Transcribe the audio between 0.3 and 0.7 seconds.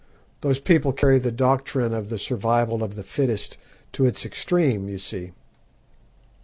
Those